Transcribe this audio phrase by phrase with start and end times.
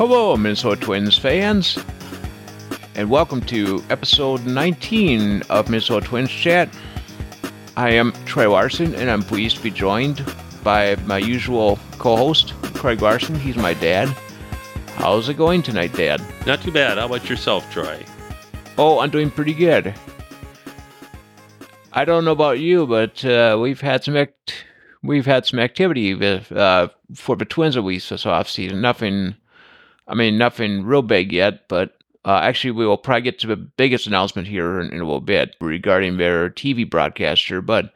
[0.00, 1.78] Hello, Minnesota Twins fans,
[2.94, 6.70] and welcome to episode 19 of Minnesota Twins Chat.
[7.76, 10.24] I am Troy Larson, and I'm pleased to be joined
[10.64, 13.34] by my usual co host, Craig Larson.
[13.34, 14.08] He's my dad.
[14.94, 16.22] How's it going tonight, Dad?
[16.46, 16.96] Not too bad.
[16.96, 18.02] How about yourself, Troy?
[18.78, 19.92] Oh, I'm doing pretty good.
[21.92, 24.64] I don't know about you, but uh, we've had some act-
[25.02, 28.80] we've had some activity with, uh, for the Twins at least this off season.
[28.80, 29.36] Nothing,
[30.10, 33.56] I mean, nothing real big yet, but uh, actually, we will probably get to the
[33.56, 37.62] biggest announcement here in, in, a little bit regarding their TV broadcaster.
[37.62, 37.94] But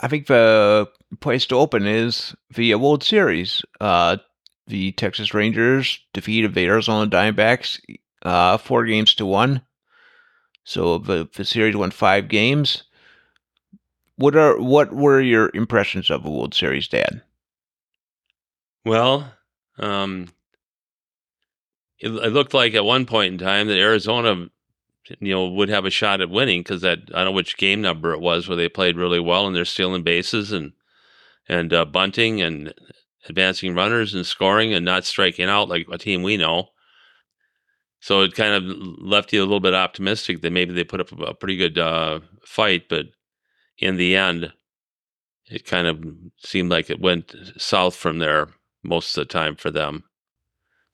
[0.00, 0.88] I think the
[1.20, 3.62] place to open is the World Series.
[3.80, 4.16] Uh,
[4.66, 7.78] the Texas Rangers defeated the Arizona Diamondbacks
[8.22, 9.62] uh, four games to one.
[10.64, 12.82] So the, the series won five games.
[14.16, 17.22] What are what were your impressions of the World Series, Dad?
[18.84, 19.32] Well,
[19.78, 20.28] um,
[21.98, 24.48] it, it, looked like at one point in time that Arizona,
[25.20, 27.80] you know, would have a shot at winning because that I don't know which game
[27.80, 30.72] number it was where they played really well and they're stealing bases and
[31.48, 32.74] and uh, bunting and
[33.28, 36.68] advancing runners and scoring and not striking out like a team we know.
[38.00, 38.62] So it kind of
[38.98, 42.20] left you a little bit optimistic that maybe they put up a pretty good uh,
[42.44, 43.06] fight, but
[43.78, 44.52] in the end,
[45.48, 46.04] it kind of
[46.38, 48.48] seemed like it went south from there
[48.86, 50.04] most of the time for them.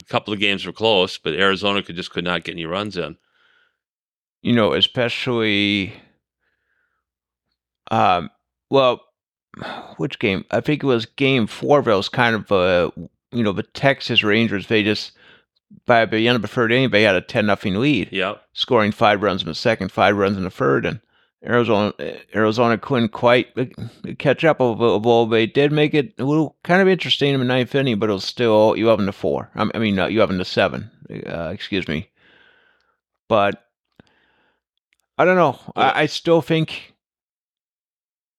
[0.01, 2.97] A couple of games were close, but Arizona could just could not get any runs
[2.97, 3.17] in.
[4.43, 5.95] You know, especially,
[7.91, 8.31] um,
[8.71, 9.03] well,
[9.97, 10.45] which game?
[10.51, 11.83] I think it was game four.
[11.83, 12.93] But It was kind of a,
[13.31, 14.67] you know, the Texas Rangers.
[14.67, 15.13] They just
[15.87, 18.11] by the end of the third inning, they had a ten nothing lead.
[18.13, 18.43] Yep.
[18.53, 21.01] Scoring five runs in the second, five runs in the third, and
[21.45, 21.93] Arizona
[22.35, 23.49] Arizona couldn't quite
[24.19, 24.61] catch up.
[24.61, 28.11] Well, they did make it a little kind of interesting in the ninth inning, but
[28.11, 29.51] it was still eleven to four.
[29.55, 30.91] I mean, you no, eleven to seven.
[31.11, 32.11] Uh, excuse me.
[33.29, 33.65] But
[35.19, 35.59] I don't know.
[35.75, 36.93] I, I still think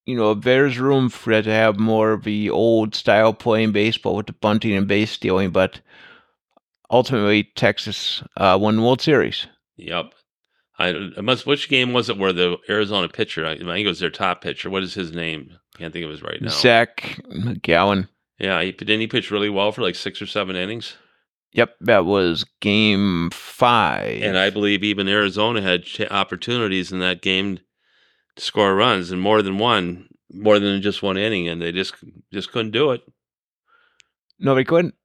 [0.05, 4.15] you know, there's room for it to have more of the old style playing baseball
[4.15, 5.79] with the bunting and base stealing, but
[6.89, 9.47] ultimately Texas uh, won the World Series.
[9.77, 10.13] Yep.
[10.79, 11.45] I, must.
[11.45, 13.45] Which game was it where the Arizona pitcher?
[13.45, 14.69] I, think it was their top pitcher.
[14.69, 15.51] What is his name?
[15.77, 16.49] Can't think of his right now.
[16.49, 18.07] Zach McGowan.
[18.39, 20.95] Yeah, he didn't he pitch really well for like six or seven innings.
[21.53, 24.23] Yep, that was game five.
[24.23, 27.59] And I believe even Arizona had opportunities in that game
[28.35, 31.93] to score runs and more than one, more than just one inning, and they just
[32.31, 33.01] just couldn't do it.
[34.39, 34.95] No, they couldn't.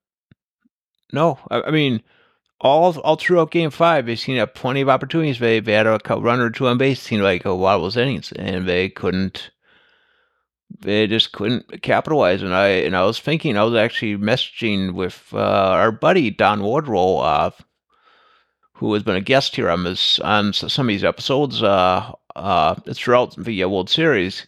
[1.13, 2.01] No, I, I mean,
[2.61, 5.39] all all throughout Game Five, they seemed to have plenty of opportunities.
[5.39, 7.01] They they had a run or two on base.
[7.01, 9.51] Seemed like a lot of those innings, and they couldn't.
[10.81, 12.41] They just couldn't capitalize.
[12.41, 16.61] And I and I was thinking, I was actually messaging with uh, our buddy Don
[16.61, 17.51] Wardrow, uh,
[18.73, 22.75] who has been a guest here on this on some of these episodes uh, uh,
[22.93, 24.47] throughout the World Series.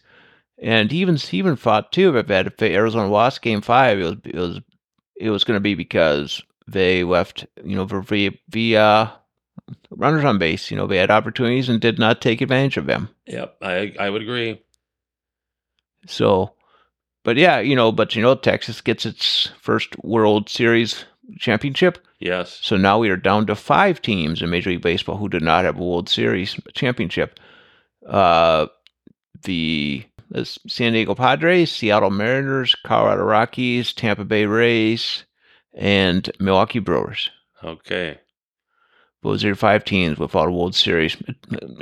[0.62, 4.60] And even even thought too that if Arizona lost Game Five, it was it was
[5.16, 9.12] it was going to be because they left, you know, via, via
[9.90, 10.70] runners on base.
[10.70, 13.08] You know, they had opportunities and did not take advantage of them.
[13.26, 14.62] Yep, I I would agree.
[16.06, 16.54] So,
[17.24, 21.04] but yeah, you know, but you know, Texas gets its first World Series
[21.38, 21.98] championship.
[22.18, 22.58] Yes.
[22.62, 25.64] So now we are down to five teams in Major League Baseball who did not
[25.64, 27.38] have a World Series championship.
[28.08, 28.66] Uh,
[29.42, 30.04] the
[30.44, 35.24] San Diego Padres, Seattle Mariners, Colorado Rockies, Tampa Bay Rays,
[35.74, 37.30] and Milwaukee Brewers.
[37.62, 38.18] Okay.
[39.22, 41.16] Those are five teams without a World Series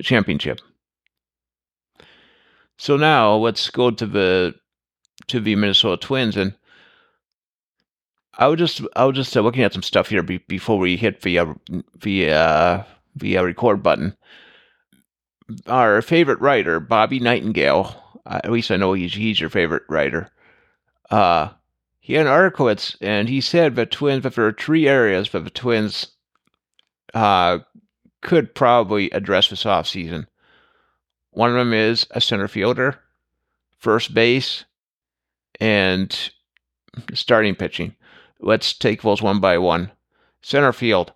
[0.03, 0.61] championship.
[2.77, 4.55] So now let's go to the
[5.29, 6.55] to the Minnesota Twins, and
[8.39, 10.97] I was just I was just uh, looking at some stuff here be, before we
[10.97, 11.55] hit the uh,
[12.01, 12.83] the uh,
[13.17, 14.17] the uh, record button.
[15.67, 17.95] Our favorite writer, Bobby Nightengale,
[18.25, 20.31] uh, at least I know he's he's your favorite writer.
[21.11, 21.51] Uh,
[22.01, 25.45] he had an article and he said that twins that there are three areas that
[25.45, 26.09] the twins
[27.15, 27.59] uh,
[28.23, 30.27] could probably address this offseason.
[31.31, 32.99] One of them is a center fielder,
[33.79, 34.65] first base,
[35.61, 36.33] and
[37.13, 37.95] starting pitching.
[38.41, 39.93] Let's take those one by one.
[40.43, 41.13] Center field,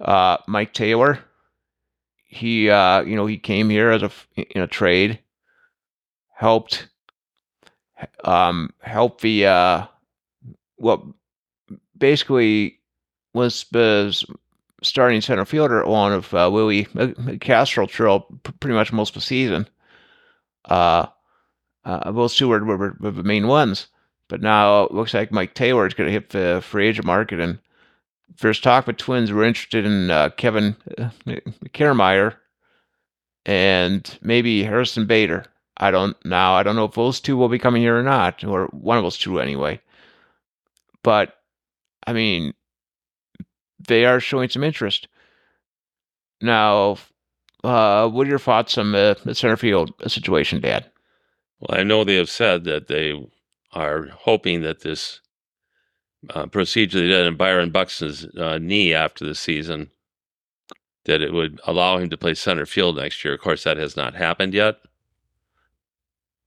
[0.00, 1.20] uh, Mike Taylor.
[2.26, 5.20] He, uh, you know, he came here as a in a trade,
[6.34, 6.88] helped,
[8.24, 9.86] um, help the uh,
[10.78, 11.14] well,
[11.96, 12.78] basically
[13.32, 14.24] was the
[14.82, 16.86] starting center fielder along of uh, Willi
[17.40, 18.26] Castro throughout
[18.60, 19.68] pretty much most of the season.
[20.66, 21.06] Uh,
[21.84, 23.88] uh, those two were, were, were, the main ones.
[24.28, 27.40] But now it looks like Mike Taylor is going to hit the free agent market,
[27.40, 27.58] and
[28.40, 31.10] there's talk the Twins were interested in uh, Kevin uh,
[31.74, 32.36] Kiermaier
[33.44, 35.44] and maybe Harrison Bader.
[35.76, 36.54] I don't now.
[36.54, 39.04] I don't know if those two will be coming here or not, or one of
[39.04, 39.80] those two anyway.
[41.04, 41.36] But
[42.08, 42.54] I mean,
[43.86, 45.06] they are showing some interest.
[46.40, 46.96] Now,
[47.62, 50.90] uh, what are your thoughts on the, the center field situation, Dad?
[51.60, 53.14] Well, I know they have said that they
[53.72, 55.20] are hoping that this
[56.30, 59.90] uh, procedure they did in Byron Buxton's uh, knee after the season
[61.04, 63.34] that it would allow him to play center field next year.
[63.34, 64.76] Of course, that has not happened yet.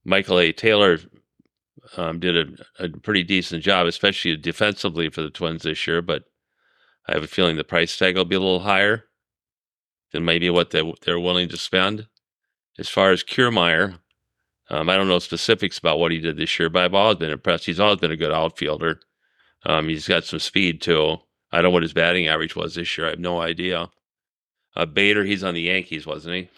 [0.04, 0.52] Michael A.
[0.52, 0.98] Taylor
[1.96, 6.02] um, did a, a, pretty decent job, especially defensively for the Twins this year.
[6.02, 6.24] But
[7.08, 9.04] I have a feeling the price tag will be a little higher
[10.12, 12.06] than maybe what they, they're willing to spend.
[12.78, 13.98] As far as Kiermaier,
[14.70, 17.30] um, I don't know specifics about what he did this year, but I've always been
[17.30, 17.66] impressed.
[17.66, 19.00] He's always been a good outfielder.
[19.64, 21.16] Um, he's got some speed too.
[21.50, 23.06] I don't know what his batting average was this year.
[23.06, 23.88] I have no idea.
[24.76, 26.50] Uh, Bader, he's on the Yankees, wasn't he?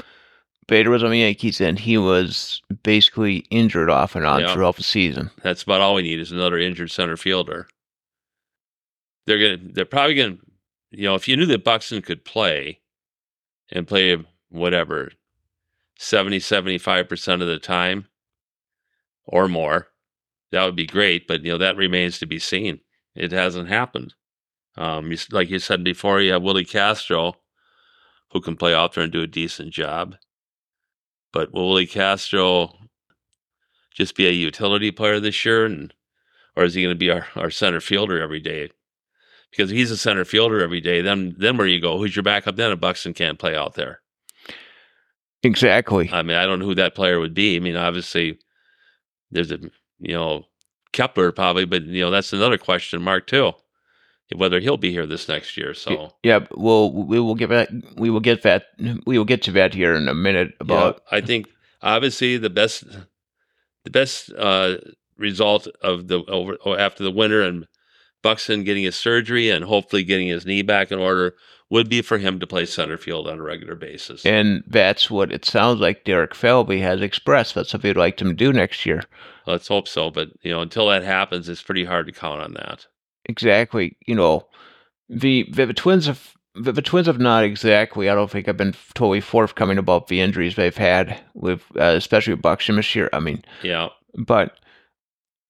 [0.71, 4.83] Bader was on the Yankees, and he was basically injured off and on throughout the
[4.83, 5.31] season.
[5.43, 7.67] That's about all we need is another injured center fielder.
[9.27, 9.73] They're gonna.
[9.73, 10.39] They're probably gonna.
[10.93, 12.81] You know, if you knew that Buxton could play,
[13.73, 14.17] and play
[14.49, 15.11] whatever
[15.99, 18.07] 70 75% of the time
[19.25, 19.89] or more
[20.51, 22.81] that would be great but you know that remains to be seen
[23.15, 24.15] it hasn't happened
[24.77, 27.35] um, like you said before you have willi castro
[28.33, 30.17] who can play out there and do a decent job
[31.33, 32.73] but will willi castro
[33.93, 35.95] just be a utility player this year and
[36.57, 38.71] or is he going to be our, our center fielder every day
[39.51, 41.99] because if he's a center fielder every day, then then where you go?
[41.99, 44.01] Who's your backup then if Buxton can't play out there?
[45.43, 46.11] Exactly.
[46.13, 47.57] I mean, I don't know who that player would be.
[47.57, 48.39] I mean, obviously,
[49.31, 49.59] there's a
[49.99, 50.45] you know
[50.93, 53.53] Kepler probably, but you know that's another question mark too,
[54.35, 55.75] whether he'll be here this next year.
[55.75, 57.71] So yeah, well, we will get that.
[57.97, 58.67] We will get that.
[59.07, 60.55] We will get to that here in a minute.
[60.61, 61.49] About yeah, I think
[61.83, 62.85] obviously the best,
[63.85, 64.77] the best uh,
[65.17, 67.67] result of the over after the winter and
[68.23, 71.35] Buxton getting his surgery and hopefully getting his knee back in order
[71.71, 74.27] would be for him to play center field on a regular basis.
[74.27, 77.55] And that's what it sounds like Derek Falvey has expressed.
[77.55, 79.05] That's what he'd like him to do next year.
[79.47, 80.11] Let's hope so.
[80.11, 82.87] But, you know, until that happens, it's pretty hard to count on that.
[83.27, 83.97] Exactly.
[84.07, 84.47] You know,
[85.09, 86.35] the, the, the Twins have.
[86.57, 88.11] The, the Twins have not exactly.
[88.11, 92.35] I don't think I've been totally forthcoming about the injuries they've had with, uh, especially
[92.35, 93.09] with Buxton this year.
[93.13, 93.91] I mean, yeah.
[94.19, 94.59] But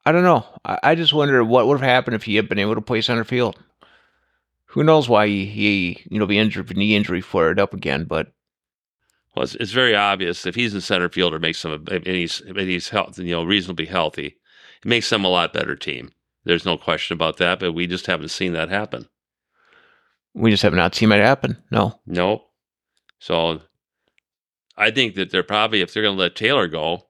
[0.04, 0.44] I don't know.
[0.66, 3.00] I, I just wonder what would have happened if he had been able to play
[3.00, 3.58] center field.
[4.66, 8.32] Who knows why he, he you know, the injury, knee injury flared up again, but.
[9.34, 12.40] Well, it's, it's very obvious if he's in center field or makes them, and he's,
[12.42, 16.10] and he's health, you know, reasonably healthy, it makes them a lot better team.
[16.44, 19.08] There's no question about that, but we just haven't seen that happen.
[20.34, 21.62] We just have not seen that happen.
[21.70, 22.00] No.
[22.06, 22.48] Nope.
[23.18, 23.60] So
[24.76, 27.06] I think that they're probably, if they're going to let Taylor go,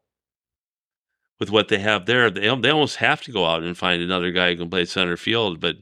[1.38, 4.30] with what they have there, they, they almost have to go out and find another
[4.30, 5.58] guy who can play center field.
[5.58, 5.76] But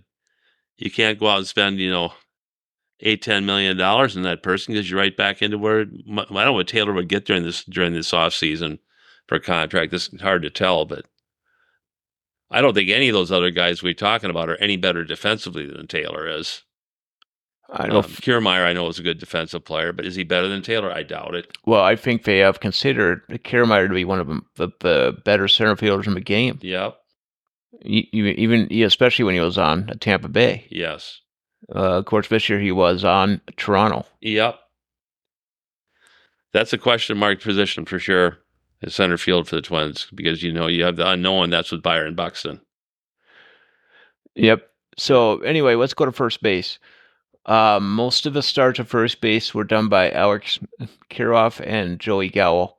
[0.76, 2.12] you can't go out and spend, you know,
[3.00, 6.30] eight, ten million dollars in that person because you're right back into where I don't
[6.32, 8.78] know what Taylor would get during this during this off season
[9.26, 9.90] for contract.
[9.90, 11.06] This is hard to tell, but
[12.50, 15.66] I don't think any of those other guys we're talking about are any better defensively
[15.66, 16.62] than Taylor is.
[17.70, 20.48] I know um, Kiermaier, I know is a good defensive player, but is he better
[20.48, 20.90] than Taylor?
[20.90, 21.58] I doubt it.
[21.66, 25.76] Well, I think they have considered Kiermaier to be one of the, the better center
[25.76, 26.58] fielders in the game.
[26.62, 26.96] Yep.
[27.82, 30.66] Even especially when he was on Tampa Bay.
[30.70, 31.20] Yes.
[31.74, 34.06] Uh, of course, this year he was on Toronto.
[34.22, 34.58] Yep.
[36.54, 38.38] That's a question mark position for sure.
[38.80, 41.50] The center field for the Twins because you know you have the unknown.
[41.50, 42.60] That's with Byron Buxton.
[44.36, 44.68] Yep.
[44.96, 46.78] So anyway, let's go to first base.
[47.46, 50.58] Uh, most of the starts at first base were done by Alex
[51.10, 52.76] Kirilloff and Joey Gallo.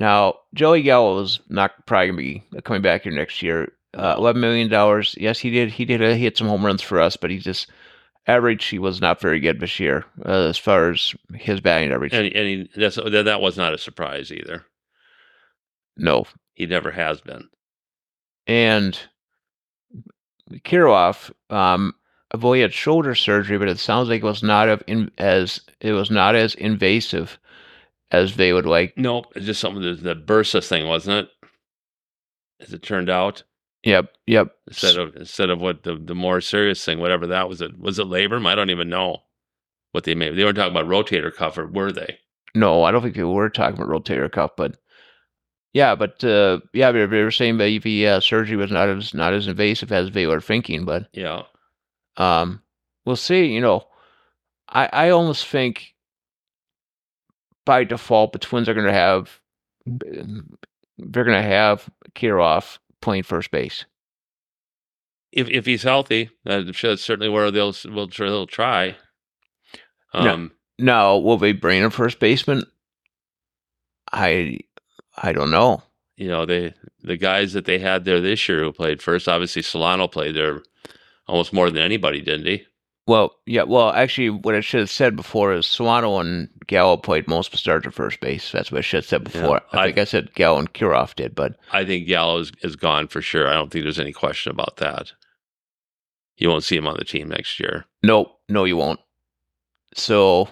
[0.00, 3.72] Now, Joey Gallo is not probably going to be coming back here next year.
[3.96, 5.14] Uh, Eleven million dollars.
[5.18, 5.70] Yes, he did.
[5.70, 6.02] He did.
[6.02, 7.70] Uh, he hit some home runs for us, but he just
[8.26, 8.64] average.
[8.64, 12.12] He was not very good this year uh, as far as his batting average.
[12.12, 14.64] And, and he, that's that was not a surprise either.
[15.96, 16.24] No,
[16.54, 17.48] he never has been.
[18.46, 18.98] And
[20.52, 21.94] Kirilloff, um,
[22.32, 26.10] he had shoulder surgery, but it sounds like it was not in, as it was
[26.10, 27.38] not as invasive
[28.10, 28.94] as they would like.
[28.96, 31.48] Nope, it's just something that the bursa thing, wasn't it?
[32.60, 33.42] As it turned out.
[33.84, 34.54] Yep, yep.
[34.66, 37.98] Instead of instead of what the the more serious thing, whatever that was, it was
[37.98, 38.46] it labrum.
[38.46, 39.18] I don't even know
[39.92, 40.36] what they made.
[40.36, 42.18] They weren't talking about rotator cuff, or were they?
[42.54, 44.78] No, I don't think they were talking about rotator cuff, but
[45.74, 49.34] yeah, but uh, yeah, we were saying that the uh, surgery was not as not
[49.34, 51.42] as invasive as they were thinking, but yeah,
[52.16, 52.62] um,
[53.04, 53.46] we'll see.
[53.46, 53.86] You know,
[54.68, 55.94] I I almost think
[57.66, 59.40] by default the Twins are going to have
[59.84, 63.84] they're going to have Kirilloff playing first base.
[65.32, 68.96] If if he's healthy, that's certainly where they'll will they'll try.
[70.14, 70.34] No.
[70.34, 72.62] Um, Now, will they bring a first baseman?
[74.12, 74.60] I
[75.16, 75.82] I don't know.
[76.16, 79.62] you know, they the guys that they had there this year who played first, obviously
[79.62, 80.62] Solano played there
[81.26, 82.64] almost more than anybody, didn't he?
[83.06, 83.64] Well, yeah.
[83.64, 87.52] Well, actually, what I should have said before is Solano and Gallo played most of
[87.52, 88.50] the starts at first base.
[88.50, 89.60] That's what I should have said before.
[89.72, 92.76] I, I- think I said Gallo and Kirov did, but I think Gallo is, is
[92.76, 93.46] gone for sure.
[93.46, 95.12] I don't think there's any question about that.
[96.38, 97.84] You won't see him on the team next year.
[98.02, 99.00] no, no, you won't.
[99.94, 100.48] So,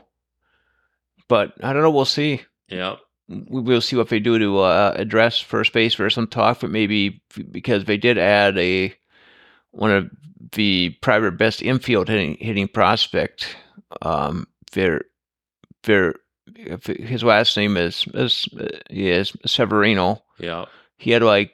[1.29, 1.91] but I don't know.
[1.91, 2.43] We'll see.
[2.69, 2.97] Yeah.
[3.29, 5.97] We will see what they do to uh, address first base.
[5.97, 8.95] There's some talk, but maybe because they did add a
[9.71, 10.11] one of
[10.53, 13.57] the private best infield hitting, hitting prospect.
[14.03, 15.03] Um, their
[15.85, 16.15] their
[16.57, 18.49] his last name is is
[18.91, 20.23] is Severino.
[20.39, 20.67] Yeah.
[20.97, 21.53] He had like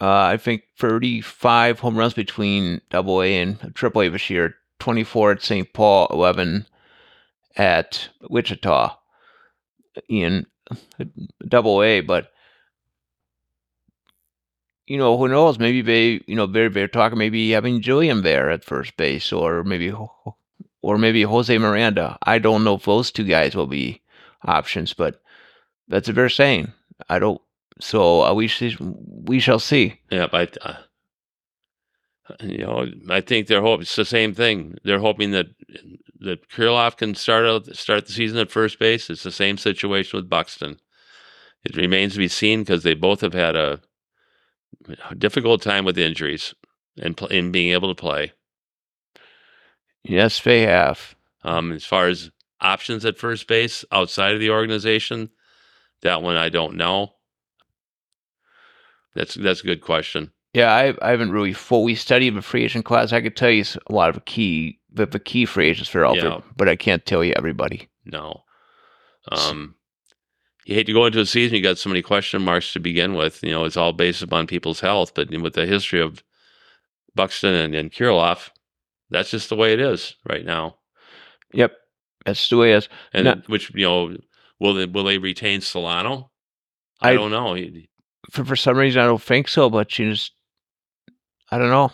[0.00, 4.56] uh, I think 35 home runs between Double A and Triple A this year.
[4.80, 5.72] 24 at St.
[5.72, 6.66] Paul, 11
[7.56, 8.96] at Wichita
[10.08, 10.46] in
[11.48, 12.00] Double A.
[12.00, 12.30] But
[14.86, 15.58] you know, who knows?
[15.58, 19.64] Maybe they, you know, they're they're talking maybe having Julien there at first base, or
[19.64, 19.92] maybe
[20.82, 22.18] or maybe Jose Miranda.
[22.22, 24.02] I don't know if those two guys will be
[24.44, 25.22] options, but
[25.88, 26.72] that's a they're saying.
[27.08, 27.40] I don't.
[27.80, 30.00] So uh, we we shall see.
[30.10, 30.74] Yeah, but uh,
[32.40, 34.76] you know, I think they're hoping it's the same thing.
[34.84, 35.46] They're hoping that
[36.20, 39.10] that Kirilloff can start out start the season at first base.
[39.10, 40.78] It's the same situation with Buxton.
[41.64, 43.80] It remains to be seen because they both have had a,
[45.16, 46.54] difficult time with injuries
[46.98, 48.32] and and being able to play.
[50.04, 51.14] Yes, they have.
[51.44, 55.30] Um, as far as options at first base outside of the organization,
[56.02, 57.14] that one I don't know.
[59.14, 60.32] That's that's a good question.
[60.54, 63.12] Yeah, I, I haven't really fully studied the free agent class.
[63.12, 66.04] I could tell you a lot of the key the, the key free agents for
[66.04, 66.40] out Yeah.
[66.56, 67.88] but I can't tell you everybody.
[68.04, 68.42] No.
[69.30, 69.74] Um,
[70.66, 73.14] you hate to go into a season, you got so many question marks to begin
[73.14, 73.42] with.
[73.42, 76.22] You know, it's all based upon people's health, but with the history of
[77.14, 78.50] Buxton and, and Kirilloff,
[79.10, 80.76] that's just the way it is right now.
[81.54, 81.72] Yep,
[82.26, 82.88] that's the way it is.
[83.14, 84.16] And which, you know,
[84.60, 86.30] will they, will they retain Solano?
[87.00, 87.56] I, I- don't know.
[88.30, 90.32] For for some reason, I don't think so, but you just
[91.52, 91.92] I don't know.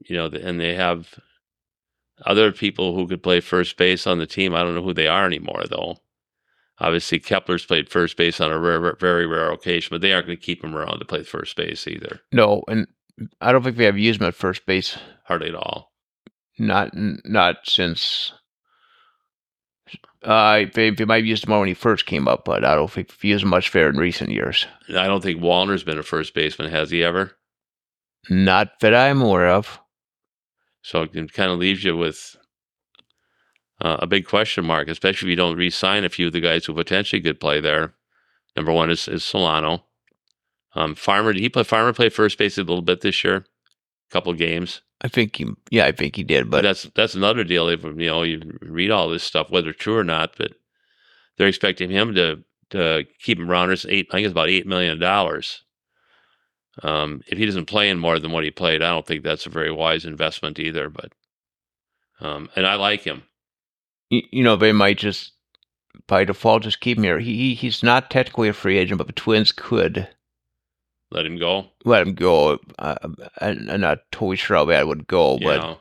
[0.00, 1.18] you know, and they have
[2.24, 4.54] other people who could play first base on the team.
[4.54, 5.98] I don't know who they are anymore, though.
[6.78, 10.36] Obviously, Kepler's played first base on a rare, very rare occasion, but they aren't going
[10.38, 12.86] to keep him around to play first base either, No, and
[13.40, 14.98] I don't think they have used him at first base.
[15.24, 15.92] hardly at all.
[16.58, 18.32] Not not since.
[20.22, 22.74] Uh, they, they might have used him more when he first came up, but I
[22.74, 24.66] don't think they've used him much fair in recent years.
[24.88, 27.32] I don't think Wallner's been a first baseman, has he ever?
[28.28, 29.80] Not that I'm aware of.
[30.82, 32.36] So it kind of leaves you with
[33.80, 36.64] uh, a big question mark, especially if you don't re-sign a few of the guys
[36.64, 37.94] who potentially could play there.
[38.56, 39.84] Number one is, is Solano.
[40.74, 41.64] Um, Farmer, did he play?
[41.64, 44.82] Farmer played first base a little bit this year, a couple games.
[45.00, 47.68] I think he, yeah, I think he did, But but that's that's another deal.
[47.68, 50.52] If you know you read all this stuff, whether true or not, but
[51.36, 53.72] they're expecting him to to keep him around.
[53.72, 54.06] It's eight.
[54.10, 55.64] I think it's about eight million dollars.
[56.82, 59.46] Um, if he doesn't play in more than what he played, I don't think that's
[59.46, 60.90] a very wise investment either.
[60.90, 61.12] But
[62.20, 63.22] um, and I like him.
[64.10, 65.32] you, you know they might just
[66.06, 67.18] by default just keep him here.
[67.18, 70.08] He he- he's not technically a free agent, but the Twins could
[71.10, 71.66] Let him go.
[71.84, 72.58] let him go.
[72.78, 72.96] Uh,
[73.40, 75.80] I'm I'm not totally sure how that would go, You but know.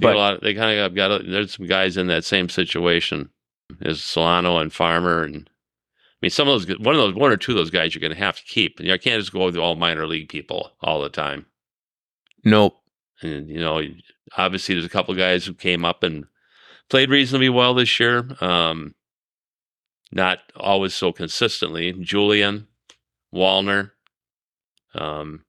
[0.00, 0.42] But- a lot.
[0.42, 1.10] They kind of got.
[1.10, 3.30] A, there's some guys in that same situation
[3.82, 5.50] as Solano and Farmer, and
[6.20, 6.78] I mean some of those.
[6.78, 8.80] One of those, one or two of those guys, you're going to have to keep.
[8.80, 11.46] And I can't just go with all minor league people all the time.
[12.44, 12.74] nope.
[13.22, 13.82] And you know,
[14.36, 16.24] obviously, there's a couple guys who came up and
[16.88, 18.28] played reasonably well this year.
[18.40, 18.94] Um,
[20.12, 21.92] not always so consistently.
[21.92, 22.66] Julien,
[23.34, 23.92] Wallner.
[24.94, 25.44] Um,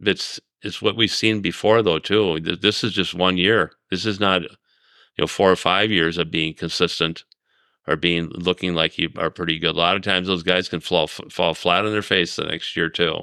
[0.00, 2.40] it's it's what we've seen before though too.
[2.40, 3.72] This is just one year.
[3.90, 4.48] This is not you
[5.18, 7.24] know four or five years of being consistent
[7.88, 9.74] or being looking like you are pretty good.
[9.74, 12.76] A lot of times those guys can fall fall flat on their face the next
[12.76, 13.20] year too.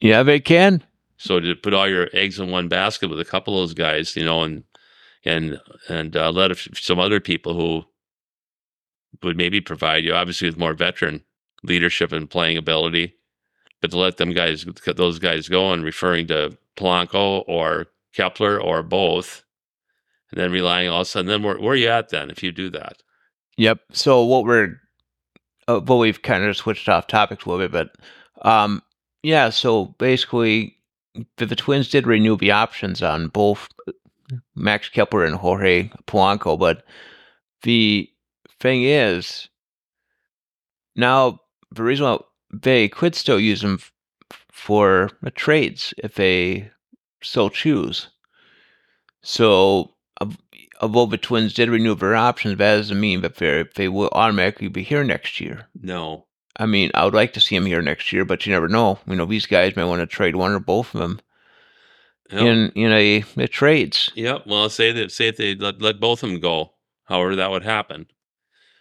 [0.00, 0.82] Yeah, they can.
[1.16, 4.16] So to put all your eggs in one basket with a couple of those guys,
[4.16, 4.64] you know, and
[5.24, 7.84] and and uh, let a f- some other people who
[9.22, 11.22] would maybe provide you, obviously with more veteran
[11.62, 13.14] leadership and playing ability,
[13.80, 14.64] but to let them guys
[14.96, 19.44] those guys go and referring to Polanco or Kepler or both,
[20.30, 21.26] and then relying all of a sudden.
[21.28, 23.02] Then where, where are you at then if you do that?
[23.62, 23.78] Yep.
[23.92, 24.74] So what we're
[25.68, 27.94] uh, we've kind of switched off topics a little bit, but
[28.44, 28.82] um,
[29.22, 29.50] yeah.
[29.50, 30.76] So basically,
[31.36, 33.68] the, the Twins did renew the options on both
[34.56, 36.84] Max Kepler and Jorge Polanco, but
[37.62, 38.10] the
[38.58, 39.48] thing is,
[40.96, 41.38] now
[41.70, 42.18] the reason why
[42.52, 43.92] they could still use them f-
[44.50, 46.68] for the trades if they
[47.22, 48.08] so choose.
[49.22, 50.36] So, of-
[50.80, 54.68] although the Twins did renew their options, that doesn't mean that they they will automatically
[54.68, 55.66] be here next year.
[55.80, 56.26] No.
[56.56, 58.98] I mean, I would like to see them here next year, but you never know.
[59.06, 61.20] You know, these guys may want to trade one or both of them
[62.30, 62.40] Yep.
[62.42, 64.10] in in a, a trades.
[64.14, 64.46] Yep.
[64.46, 66.72] Well, say that say if they let, let both of them go,
[67.04, 68.06] however that would happen.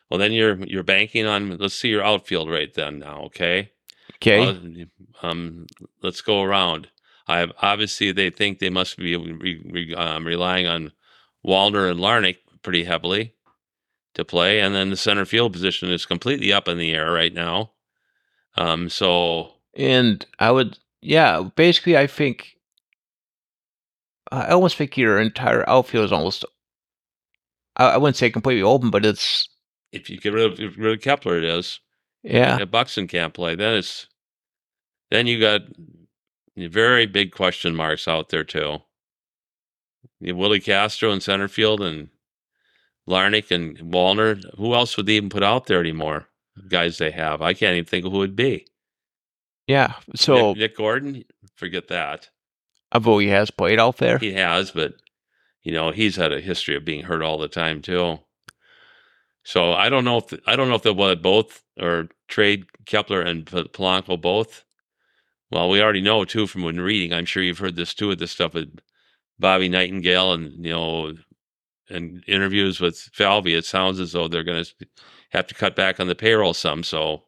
[0.09, 1.57] Well, then you're you're banking on.
[1.57, 2.99] Let's see your outfield rate then.
[2.99, 3.71] Now, okay.
[4.15, 4.87] Okay.
[5.21, 5.65] Um,
[6.03, 6.89] let's go around.
[7.27, 10.91] I obviously they think they must be re, re, um, relying on
[11.45, 13.33] Wallner and Larnach pretty heavily
[14.13, 17.33] to play, and then the center field position is completely up in the air right
[17.33, 17.71] now.
[18.55, 22.57] Um, so And I would, yeah, basically, I think,
[24.31, 26.45] I almost think your entire outfield is almost,
[27.77, 29.47] I, I wouldn't say completely open, but it's,
[29.91, 31.79] if you get rid of, get rid of Kepler, it is.
[32.23, 34.07] yeah, If Buxton can't play, then it's
[35.09, 35.61] then you got
[36.55, 38.79] very big question marks out there too.
[40.21, 42.09] Willi Castro in center field and
[43.09, 44.43] Larnach and Wallner.
[44.57, 46.27] Who else would they even put out there anymore?
[46.67, 47.41] Guys they have.
[47.41, 48.67] I can't even think of who it'd be.
[49.67, 49.93] yeah.
[50.15, 51.23] So, Nick, Nick Gordon,
[51.55, 52.29] forget that.
[52.91, 54.93] although he has played out there, He has, but
[55.63, 58.19] you know he's had a history of being hurt all the time too.
[59.43, 63.45] So I don't know if I don't know if they'll both or trade Kepler and
[63.45, 64.63] Polanco both.
[65.49, 67.11] Well, we already know too from when reading.
[67.13, 68.79] I'm sure you've heard this too with this stuff with
[69.41, 71.13] Bobby Nightengale and you know,
[71.89, 73.55] and interviews with Falvey.
[73.55, 74.87] It sounds as though they're going to
[75.31, 76.83] have to cut back on the payroll some.
[76.83, 77.23] So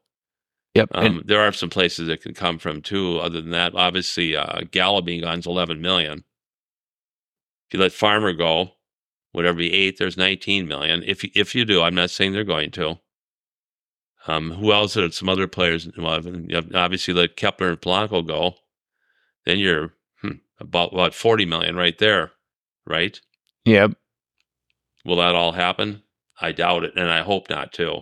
[0.74, 0.90] yep.
[0.94, 3.20] um, and, there are some places that can come from too.
[3.20, 6.24] Other than that, obviously, uh, Gallo being gone is 11 million.
[7.68, 8.72] If you let Farmer go,
[9.32, 11.04] whatever be eight, there's 19 million.
[11.06, 13.00] If if you do, I'm not saying they're going to.
[14.26, 15.90] Um, who else are some other players?
[15.98, 16.22] Well,
[16.74, 18.56] obviously, let Kepler and Polanco go.
[19.46, 19.94] Then you're
[20.72, 22.32] hmm, about 40 million right there,
[22.86, 23.20] right?
[23.66, 23.92] yep.
[25.06, 26.02] Will that all happen?
[26.40, 28.02] I doubt it, and I hope not too.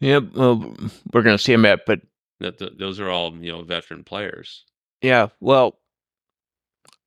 [0.00, 0.32] Yep.
[0.34, 0.74] Well,
[1.12, 2.00] we're going to see him at, but
[2.40, 4.64] That th- those are all you know veteran players.
[5.00, 5.78] yeah, well,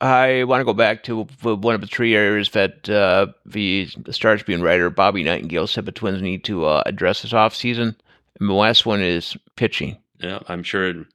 [0.01, 4.13] I want to go back to one of the three areas that uh, the, the
[4.13, 7.95] Star Tribune writer Bobby Nightengale said the Twins need to uh, address this offseason.
[8.39, 9.97] And the last one is pitching.
[10.19, 10.87] Yeah, I'm sure.
[10.89, 11.07] it-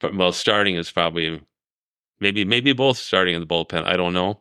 [0.00, 1.40] But well, starting is probably
[2.20, 3.84] maybe maybe both starting in the bullpen.
[3.84, 4.40] I don't know.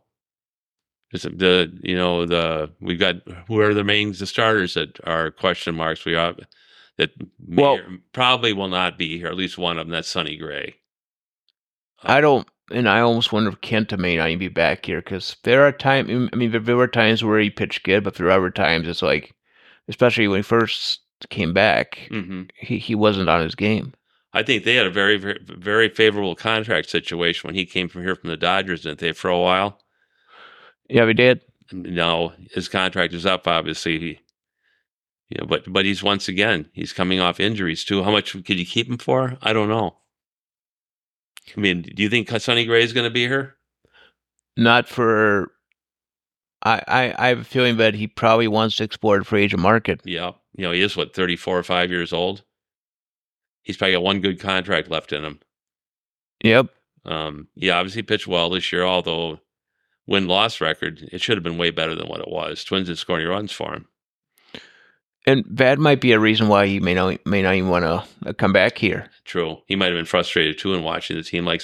[1.12, 3.16] Just the you know the we've got
[3.48, 6.06] who are the main the starters that are question marks.
[6.06, 6.36] We are
[6.98, 7.80] that may, Well-
[8.14, 9.28] probably will not be here.
[9.28, 9.92] At least one of them.
[9.92, 10.76] That's Sonny Gray.
[12.04, 15.38] I don't, and I almost wonder if Kenta may not even be back here because
[15.44, 16.10] there are times.
[16.32, 19.02] I mean, there, were times where he pitched good, but there are other times it's
[19.02, 19.34] like,
[19.88, 23.94] especially when he first came back, hmm he, he wasn't on his game.
[24.36, 28.04] I think they had a very very very favorable contract situation when he came from
[28.04, 29.14] here from the Dodgers, didn't they?
[29.14, 29.80] For a while.
[30.90, 31.42] Yeah, we did.
[31.72, 33.48] No, his contract is up.
[33.48, 34.20] Obviously, he,
[35.30, 38.04] you know, but but he's once again he's coming off injuries too.
[38.04, 39.38] How much could you keep him for?
[39.42, 39.96] I don't know.
[41.56, 43.56] I mean, do you think Sonny Gray is going to be here?
[44.58, 45.52] Not for.
[46.62, 49.62] I, I, I have a feeling that he probably wants to explore the free agent
[49.62, 50.02] market.
[50.04, 52.44] Yeah, you know he is what thirty four or five years old.
[53.66, 55.40] He's probably got one good contract left in him.
[56.44, 56.68] Yep.
[57.04, 59.40] Um, he obviously pitched well this year, although
[60.08, 62.64] win loss record it should have been way better than what it was.
[62.64, 63.88] Twins didn't score any runs for him.
[65.28, 68.34] And that might be a reason why he may not may not even want to
[68.36, 69.10] come back here.
[69.24, 69.58] True.
[69.66, 71.64] He might have been frustrated too in watching the team, like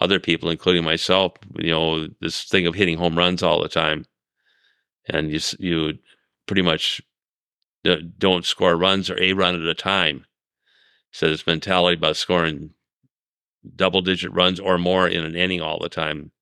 [0.00, 1.32] other people, including myself.
[1.58, 4.06] You know, this thing of hitting home runs all the time,
[5.06, 5.98] and you you
[6.46, 7.02] pretty much
[7.84, 10.24] uh, don't score runs or a run at a time.
[11.14, 12.70] So his mentality about scoring
[13.76, 16.32] double digit runs or more in an inning all the time.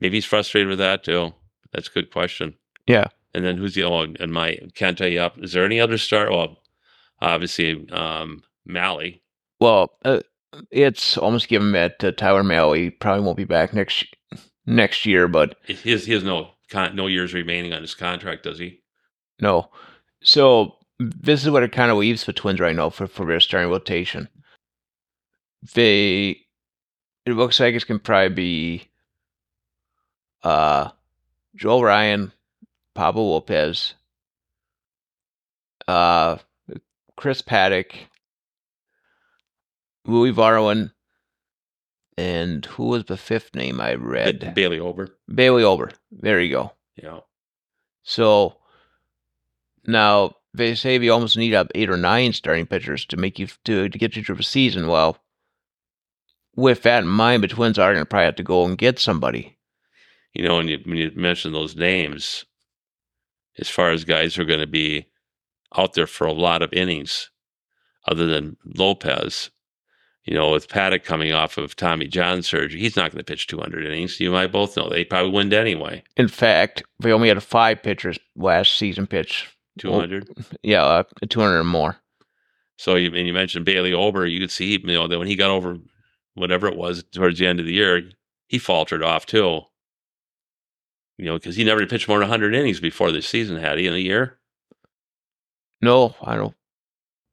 [0.00, 1.34] Maybe he's frustrated with that too.
[1.70, 2.54] That's a good question.
[2.86, 3.08] Yeah.
[3.34, 5.38] And then who's the oh and my can't tell you up.
[5.38, 6.30] Is there any other star?
[6.30, 6.56] Well,
[7.20, 9.20] obviously um Mahle.
[9.60, 10.20] Well, uh,
[10.70, 14.06] it's almost given that uh, Tyler Mahle probably won't be back next
[14.64, 18.44] next year, but He has, he has no con- no years remaining on his contract,
[18.44, 18.80] does he?
[19.38, 19.68] no.
[20.22, 23.40] So this is what it kind of leaves the Twins right now for for their
[23.40, 24.28] starting rotation.
[25.74, 26.42] They
[27.24, 28.88] it looks like it's gonna probably be
[30.42, 30.90] uh,
[31.56, 32.32] Joe Ryan,
[32.94, 33.94] Pablo Lopez,
[35.88, 36.36] uh,
[37.16, 37.92] Chris Paddack,
[40.04, 40.92] Louis Varland,
[42.18, 44.54] and who was the fifth name I read?
[44.54, 45.08] Bailey Ober.
[45.34, 45.92] Bailey Ober.
[46.10, 46.72] There you go.
[46.96, 47.20] Yeah.
[48.02, 48.56] So
[49.86, 53.46] now they say you almost need up eight or nine starting pitchers to make you
[53.64, 54.86] to, to get you through the season.
[54.86, 55.18] Well,
[56.56, 58.98] with that in mind, the Twins are going to probably have to go and get
[58.98, 59.56] somebody.
[60.34, 62.44] You know, when you when you mention those names,
[63.58, 65.06] as far as guys who are going to be
[65.76, 67.30] out there for a lot of innings,
[68.06, 69.50] other than Lopez,
[70.24, 73.46] you know, with Paddack coming off of Tommy John surgery, he's not going to pitch
[73.46, 74.20] 200 innings.
[74.20, 76.02] You might both know they probably wouldn't anyway.
[76.16, 79.48] In fact, they only had five pitchers last season pitch
[79.80, 80.28] 200.
[80.62, 81.96] Yeah, uh, 200 or more.
[82.76, 84.26] So you and you mentioned Bailey Ober.
[84.26, 85.76] You could see, you know, that when he got over
[86.34, 88.02] whatever it was towards the end of the year,
[88.46, 89.62] he faltered off too.
[91.18, 93.86] You know, because he never pitched more than 100 innings before this season, had he
[93.86, 94.38] in a year?
[95.82, 96.54] No, I don't.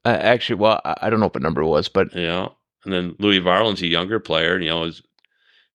[0.04, 2.50] Uh, actually, well, I, don't know what number was, but Yeah.
[2.84, 4.60] And then Louis Varland's a younger player.
[4.60, 5.02] You know, is,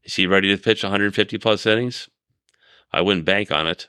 [0.05, 2.09] is he ready to pitch 150 plus innings?
[2.93, 3.89] I wouldn't bank on it.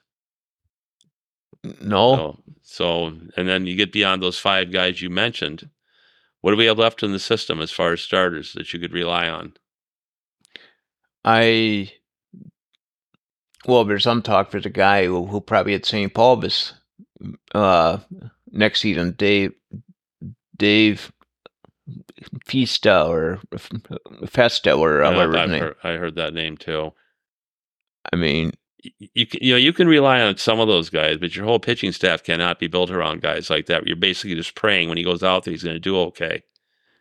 [1.82, 2.16] No.
[2.16, 3.06] So, so,
[3.38, 5.70] and then you get beyond those five guys you mentioned.
[6.42, 8.94] What do we have left in the system as far as starters that you could
[8.94, 9.54] rely on?
[11.24, 11.92] I
[13.66, 14.52] well, there's some talk.
[14.52, 16.14] There's a guy who who probably at St.
[16.14, 16.74] Paul this
[17.56, 18.00] uh,
[18.52, 19.54] next season, Dave
[20.58, 21.12] Dave
[22.48, 23.40] Fista or
[24.28, 25.62] Festa or whatever name.
[25.62, 26.92] heard, I heard that name too.
[28.12, 28.52] I mean,
[29.00, 31.60] You can, you know you can rely on some of those guys, but your whole
[31.60, 33.88] pitching staff cannot be built around guys like that.
[33.88, 36.44] You're basically just praying when he goes out there he's going to do okay.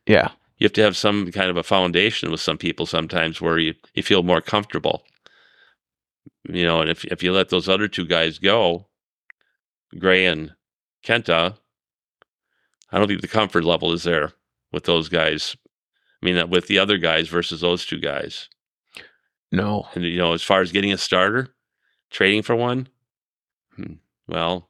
[0.07, 3.59] yeah, You have to have some kind of a foundation with some people sometimes where
[3.59, 5.03] you, you feel more comfortable.
[6.49, 8.87] You know, and if if you let those other two guys go,
[9.99, 10.53] Gray and
[11.05, 11.57] Kenta,
[12.90, 14.33] I don't think the comfort level is there
[14.73, 15.57] with those guys.
[16.23, 18.49] I mean, with the other guys versus those two guys.
[19.51, 21.49] no, And you know, as far as getting a starter,
[22.12, 22.88] trading for one,
[23.75, 23.94] hmm,
[24.29, 24.68] well,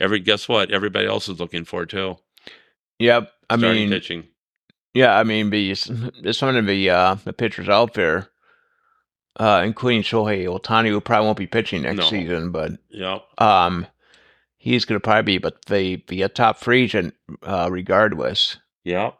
[0.00, 0.70] every guess what?
[0.70, 2.16] Everybody else is looking for too.
[2.98, 3.30] yep.
[3.50, 4.24] I starting mean, pitching.
[4.94, 5.74] yeah, I mean, the,
[6.22, 8.28] there's some of the uh, the pitchers out there,
[9.38, 12.08] uh, including Shohei Ohtani, who probably won't be pitching next No.
[12.10, 13.22] season, but Yep.
[13.40, 13.86] um,
[14.56, 18.56] he's going to probably be, but the be a top free agent uh, regardless.
[18.82, 19.12] Yeah.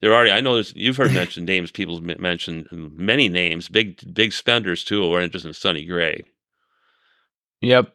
[0.00, 4.32] There already, I know there's, you've heard mentioned names, people mentioned many names, big, big
[4.32, 6.22] spenders too, who are interested in Sonny Gray.
[7.62, 7.94] Yep.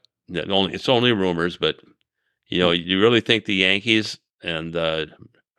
[0.50, 1.78] Only, it's only rumors, but
[2.48, 5.08] you know, you really think the Yankees and the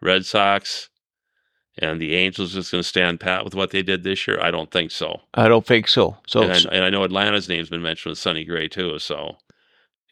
[0.02, 0.88] Red Sox
[1.78, 4.40] and the Angels just going to stand pat with what they did this year?
[4.40, 5.20] I don't think so.
[5.34, 6.16] I don't think so.
[6.26, 8.98] So, and, I, and I know Atlanta's name's been mentioned with Sonny Gray too.
[8.98, 9.36] So,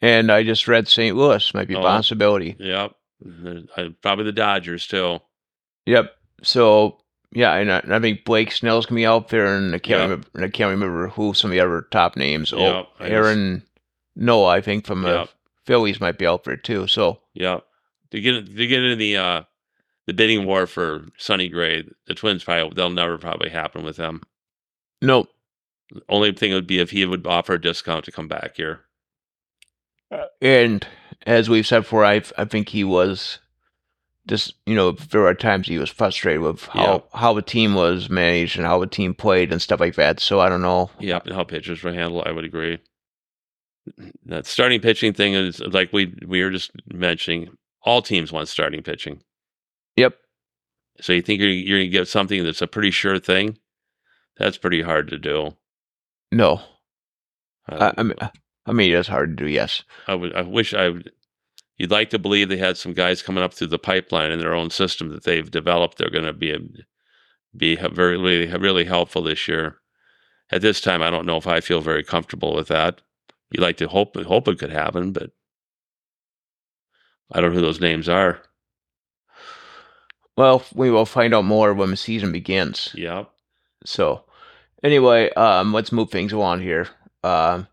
[0.01, 1.15] and I just read St.
[1.15, 1.83] Louis might be a Oh.
[1.83, 2.55] possibility.
[2.59, 2.93] yep.
[3.25, 5.19] Uh, Probably the Dodgers too.
[5.87, 6.13] Yep.
[6.43, 6.99] So
[7.31, 9.97] yeah, and I, and I think Blake Snell's gonna be out there, and I can't
[9.99, 10.03] Yeah.
[10.03, 10.27] remember.
[10.35, 12.53] I can't remember who some of the other top names.
[12.53, 13.63] Oh, just- Aaron
[14.19, 15.29] Nola, I think from the Yep.
[15.65, 16.87] Phillies might be out there too.
[16.87, 17.59] So Yeah.
[18.11, 19.43] To get to get in the uh
[20.07, 24.21] the bidding war for Sonny Gray, the Twins probably they'll never probably happen with them.
[25.01, 25.27] no,
[26.09, 28.81] Only thing would be if he would offer a discount to come back here.
[30.41, 30.87] and
[31.25, 33.39] as we've said before, I I think he was
[34.27, 38.09] just you know there are times he was frustrated with how how the team was
[38.09, 40.19] managed and how the team played and stuff like that.
[40.19, 40.89] So I don't know.
[40.99, 42.79] Yeah, and how pitchers were handled, I would agree.
[44.25, 47.49] That starting pitching thing is like we we were just mentioning.
[47.83, 49.21] All teams want starting pitching.
[49.95, 50.15] Yep.
[50.99, 53.57] So you think you're you're gonna get something that's a pretty sure thing?
[54.37, 55.55] That's pretty hard to do.
[56.31, 56.61] No.
[57.69, 58.17] I, I mean,
[58.65, 59.49] I mean it's hard to do.
[59.49, 59.83] Yes.
[60.07, 60.33] I would.
[60.35, 61.11] I wish I would.
[61.77, 64.55] You'd like to believe they had some guys coming up through the pipeline in their
[64.55, 65.97] own system that they've developed.
[65.97, 66.57] They're going to be
[67.55, 69.77] be very really really helpful this year.
[70.49, 73.01] At this time, I don't know if I feel very comfortable with that.
[73.51, 75.31] You like to hope hope it could happen, but
[77.31, 78.41] I don't know who those names are.
[80.35, 82.91] Well, we will find out more when the season begins.
[82.93, 83.25] Yeah,
[83.85, 84.25] So,
[84.83, 86.87] anyway, um, let's move things along here.
[87.23, 87.67] Um,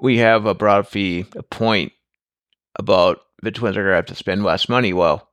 [0.00, 1.92] we have a brought up the a point
[2.78, 4.92] about the Twins are going to have to spend less money.
[4.92, 5.28] Well,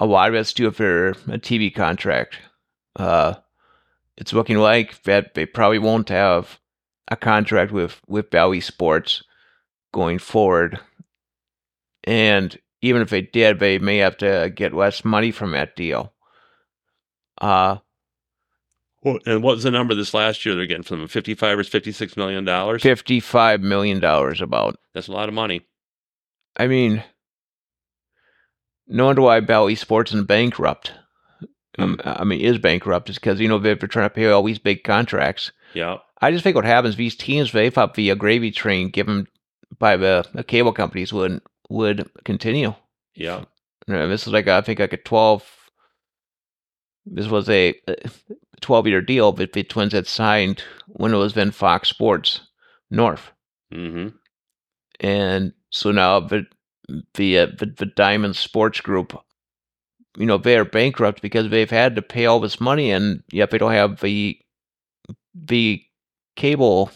[0.00, 2.38] a lot of it's due for a TV contract.
[2.96, 3.34] Uh,
[4.16, 6.58] it's looking like that they probably won't have
[7.08, 9.22] a contract with with Bally Sports
[9.92, 10.80] going forward,
[12.04, 16.12] and even if they did, they may have to get less money from that deal.
[17.40, 17.78] Uh,
[19.02, 21.08] Well, and what was the number this last year they're getting from them?
[21.08, 22.82] 55 or 56 million dollars?
[22.82, 24.76] Fifty-five million dollars about.
[24.94, 25.62] That's a lot of money.
[26.56, 27.04] I mean,
[28.86, 30.92] no wonder why Bally Sports is bankrupt.
[31.78, 34.58] Um, I mean, is bankrupt is because you know they're trying to pay all these
[34.58, 35.52] big contracts.
[35.74, 35.98] Yeah.
[36.20, 39.26] I just think what happens these teams they the uh, gravy train given
[39.78, 42.74] by the, the cable companies would would continue.
[43.14, 43.44] Yeah.
[43.86, 45.44] You know, this is like I think like a twelve.
[47.04, 47.74] This was a
[48.60, 52.40] twelve year deal that the Twins had signed when it was then Fox Sports
[52.90, 53.30] North,
[53.72, 54.08] Mm-hmm.
[55.00, 56.46] and so now the
[57.14, 59.16] the uh, the, the Diamond Sports Group,
[60.16, 63.50] you know, they are bankrupt because they've had to pay all this money, and yet
[63.50, 64.38] they don't have the
[65.34, 65.82] the
[66.36, 66.90] cable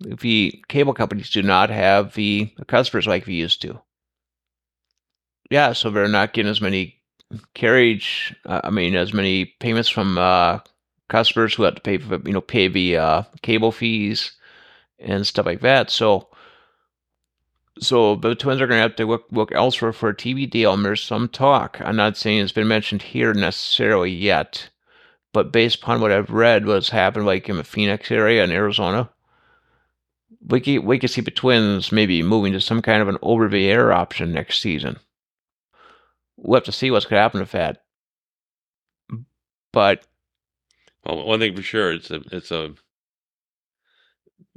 [0.00, 3.80] the cable companies do not have the customers like we used to.
[5.50, 7.00] Yeah, so they're not getting as many
[7.54, 8.34] carriage.
[8.46, 10.60] Uh, I mean, as many payments from uh,
[11.08, 14.32] customers who have to pay for you know pay the uh, cable fees
[14.98, 15.90] and stuff like that.
[15.90, 16.28] So,
[17.80, 20.72] so the Twins are going to have to look look elsewhere for a TV deal.
[20.72, 21.80] And there's some talk.
[21.80, 24.70] I'm not saying it's been mentioned here necessarily yet,
[25.32, 29.10] but based upon what I've read, what's happened like in the Phoenix area in Arizona,
[30.46, 33.48] we could, we could see the Twins maybe moving to some kind of an over
[33.48, 34.98] the air option next season.
[36.36, 37.82] We'll have to see what's going to happen with that.
[39.72, 40.04] But
[41.04, 42.74] Well, one thing for sure, it's a it's a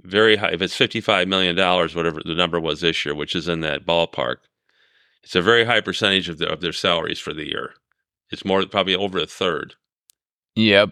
[0.02, 0.52] very high.
[0.54, 3.62] If it's fifty five million dollars, whatever the number was this year, which is in
[3.62, 4.38] that ballpark,
[5.24, 7.76] it's a very high percentage of their of their salaries for the year.
[8.32, 9.76] It's more probably over a third.
[10.56, 10.92] Yep,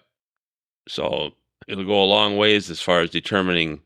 [0.88, 1.32] So
[1.67, 3.82] it'll go a long ways as far as determining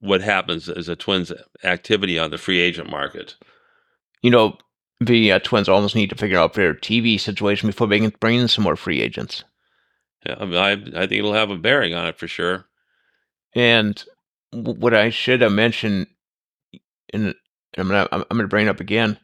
[0.00, 1.32] what happens as a Twins
[1.64, 3.36] activity on the free agent market.
[4.22, 4.58] you know,
[5.00, 8.40] the uh, Twins almost need to figure out their TV situation before they can bring
[8.40, 9.44] in some more free agents.
[10.26, 12.66] Yeah, I, mean, I I think it'll have a bearing on it for sure.
[13.54, 14.02] And
[14.52, 16.06] what I should have mentioned,
[17.12, 17.34] and
[17.78, 19.18] I'm gonna I'm, I'm gonna bring it up again.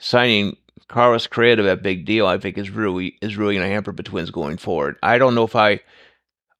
[0.00, 0.56] Signing
[0.88, 4.02] Carlos Correa to that big deal, I think is really is really gonna hamper the
[4.02, 4.96] Twins going forward.
[5.02, 5.80] I don't know if I,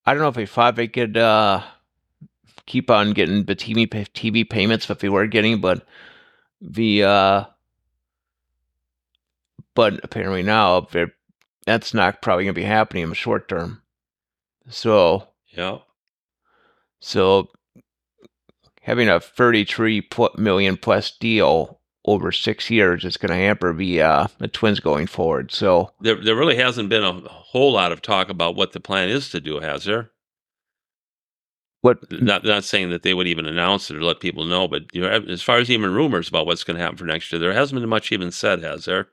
[0.05, 1.61] I don't know if I thought they could uh,
[2.65, 5.85] keep on getting the TV TV payments that they were getting, but
[6.61, 7.43] the uh,
[9.73, 10.87] but apparently now
[11.65, 13.81] that's not probably gonna be happening in the short term.
[14.69, 15.79] So Yeah,
[16.99, 17.49] so
[18.81, 24.27] having a 33 million plus deal over six years is going to hamper the uh,
[24.37, 25.51] the Twins going forward.
[25.51, 29.09] So there there really hasn't been a whole lot of talk about what the plan
[29.09, 30.11] is to do, has there?
[31.81, 31.99] what?
[32.11, 35.01] Not not saying that they would even announce it or let people know, but you
[35.01, 37.53] know, as far as even rumors about what's going to happen for next year, there
[37.53, 39.09] hasn't been much even said, has there?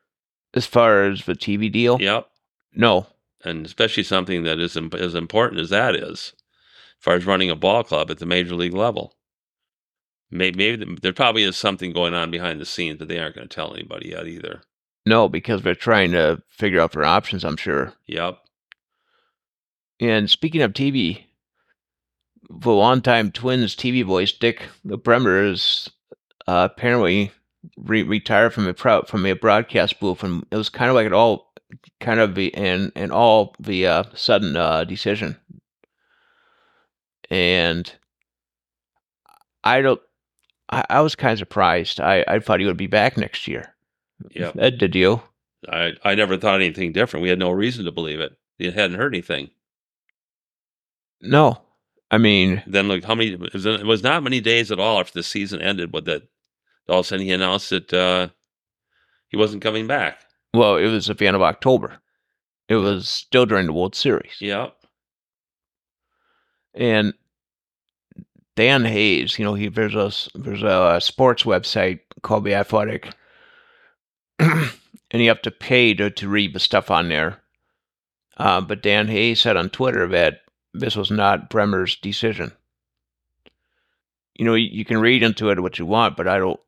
[0.54, 2.28] As far as the TV deal, Yep.
[2.74, 3.06] no,
[3.44, 6.34] and especially something that is imp- as important as that is, as
[7.00, 9.14] far as running a ball club at the major league level.
[10.32, 13.48] Maybe, maybe there probably is something going on behind the scenes, but they aren't going
[13.48, 14.62] to tell anybody yet either.
[15.04, 17.44] no, because they're trying to figure out their options.
[17.44, 17.92] I'm sure.
[18.06, 18.38] Yep.
[20.00, 21.24] And speaking of TV,
[22.48, 25.90] the longtime Twins TV voice Dick Bremer is
[26.46, 27.30] uh, apparently
[27.76, 31.06] re- retired from a pro- from a broadcast booth, and it was kind of like
[31.06, 31.52] it all
[32.00, 35.36] kind of the and and all the uh, sudden uh, decision.
[37.30, 37.90] And
[39.64, 40.00] I don't.
[40.72, 42.00] I, I was kind of surprised.
[42.00, 43.74] I, I thought he would be back next year.
[44.58, 45.22] Ed, did you?
[45.68, 47.22] I, I never thought anything different.
[47.22, 48.32] We had no reason to believe it.
[48.58, 49.50] You hadn't heard anything.
[51.20, 51.60] No.
[52.10, 53.32] I mean, Then, like, how many?
[53.32, 56.22] It was, it was not many days at all after the season ended, but that
[56.88, 58.28] all of a sudden he announced that uh,
[59.28, 60.18] he wasn't coming back.
[60.52, 61.98] well, it was at the end of October.
[62.68, 64.40] It was still during the World Series.
[64.40, 64.74] Yep.
[66.74, 67.14] and
[68.54, 73.08] Dan Hayes, you know, he there's a there's a sports website called the Athletic,
[74.38, 74.70] and
[75.12, 77.40] you have to pay to to read the stuff on there.
[78.36, 80.40] Uh, but Dan Hayes said on Twitter that
[80.74, 82.52] this was not Bremer's decision.
[84.34, 86.60] You know, you, you can read into it what you want, but I don't.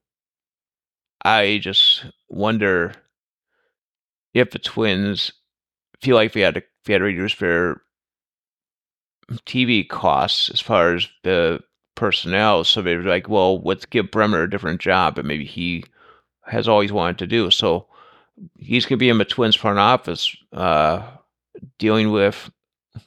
[1.22, 2.94] I just wonder
[4.34, 5.32] if the Twins
[6.00, 7.82] feel like they had to they had to reduce their
[9.46, 11.60] TV costs as far as the
[11.94, 12.64] personnel.
[12.64, 15.84] So they were like, well, let's give Bremer a different job that maybe he
[16.46, 17.50] has always wanted to do.
[17.50, 17.86] So
[18.58, 21.02] he's going to be in the Twins front office, uh,
[21.78, 22.50] dealing with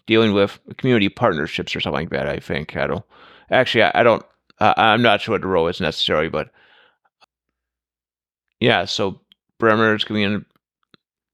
[0.05, 2.27] dealing with community partnerships or something like that.
[2.27, 3.05] I think I don't
[3.51, 4.25] actually I, I don't
[4.59, 6.49] uh, I'm not sure what the role is necessary, but
[8.59, 8.85] yeah.
[8.85, 9.21] So
[9.59, 10.45] Bremer is going to be in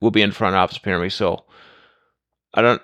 [0.02, 1.10] will be in front office apparently.
[1.10, 1.46] So
[2.54, 2.82] I don't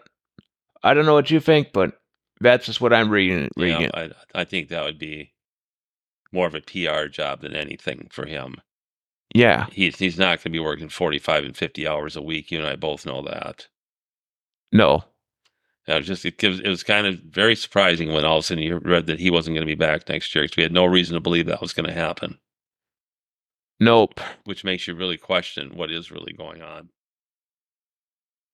[0.83, 1.98] I don't know what you think, but
[2.41, 3.49] that's just what I'm reading.
[3.57, 3.81] reading.
[3.83, 5.33] Yeah, I I think that would be
[6.31, 8.55] more of a PR job than anything for him.
[9.35, 9.67] yeah.
[9.71, 12.51] He's he's not going to be working forty five and fifty hours a week.
[12.51, 13.67] You and I both know that.
[14.71, 15.03] No.
[15.87, 18.47] It was just it gives it was kind of very surprising when all of a
[18.47, 20.71] sudden you read that he wasn't going to be back next year because we had
[20.73, 22.37] no reason to believe that was going to happen,
[23.79, 24.19] Nope.
[24.45, 26.89] which makes you really question what is really going on,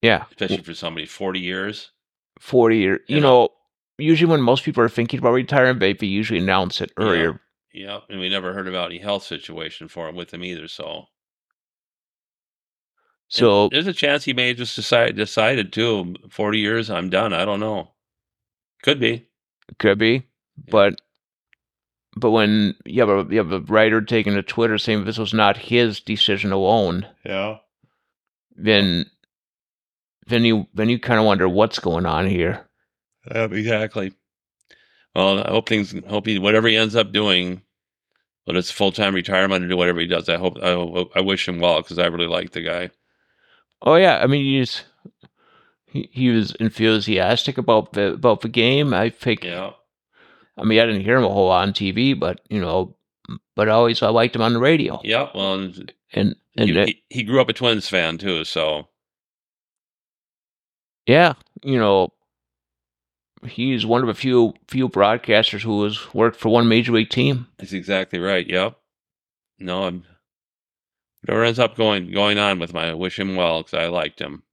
[0.01, 0.25] Yeah.
[0.31, 1.91] especially for somebody forty years.
[2.39, 3.19] 40 or, you Yeah.
[3.19, 3.49] know,
[3.97, 7.03] usually when most people are thinking about retiring, they usually announce it Yeah.
[7.05, 7.41] earlier.
[7.73, 10.67] Yep, and we never heard about any health situation for him with him either.
[10.67, 11.07] So
[13.27, 17.09] So, there's a chance he may have just decide decided to um, Forty years, I'm
[17.09, 17.33] done.
[17.33, 17.91] I don't know.
[18.83, 19.27] Could be.
[19.79, 20.23] could be.
[20.69, 21.01] But,
[22.15, 25.33] but when you have a, you have a writer taking to Twitter saying this was
[25.33, 27.57] not his decision alone, Yeah.
[28.55, 29.07] then,
[30.27, 32.65] then you, then you kind of wonder what's going on here.
[33.33, 34.13] Yep, exactly.
[35.15, 35.93] Well, I hope things.
[36.07, 37.61] Hope he whatever he ends up doing,
[38.43, 40.27] whether it's full time retirement or do whatever he does.
[40.29, 40.57] I hope.
[40.61, 42.91] I, hope- I wish him well because I really like the guy.
[43.81, 44.83] Oh yeah, I mean he's
[45.85, 48.93] he, he was enthusiastic about the about the game.
[48.93, 49.43] I think.
[49.43, 49.71] Yeah.
[50.57, 52.95] I mean, I didn't hear him a whole lot on TV, but you know,
[53.55, 55.01] but always I liked him on the radio.
[55.03, 55.29] Yeah.
[55.35, 58.87] Well, and, And and he, he, he grew up a Twins fan too, so
[61.07, 61.33] yeah,
[61.63, 62.09] you know,
[63.45, 67.47] he's one of a few few broadcasters who has worked for one major league team.
[67.57, 68.47] that's exactly right.
[68.47, 68.77] Yep.
[69.59, 70.03] No, I'm.
[71.21, 74.19] Whatever ends up going going on with my I wish him well because I liked
[74.19, 74.43] him.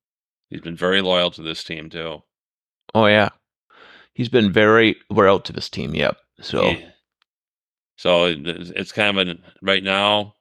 [0.48, 2.22] He's been very loyal to this team too.
[2.94, 3.30] Oh yeah,
[4.14, 5.94] he's been very well to this team.
[5.94, 6.16] Yep.
[6.40, 6.88] So Yeah.
[7.96, 10.34] So it's kind of a, right now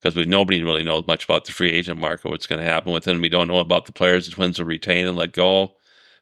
[0.00, 2.30] because we nobody really knows much about the free agent market.
[2.30, 3.20] What's going to happen with him?
[3.20, 5.72] We don't know about the players the Twins will retain and let go.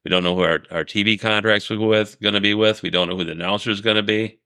[0.08, 2.80] We don't know who our, our TV contracts will go with going to be with.
[2.80, 4.40] We don't know who the announcer is going to be.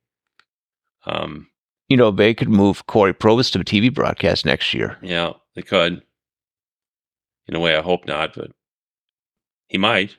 [1.07, 1.47] Um,
[1.89, 4.99] you know, they could move Cory Provus to a TV broadcast next year.
[5.03, 6.03] yeah, they could.
[7.47, 8.51] In a way, I hope not, but
[9.69, 10.17] he might.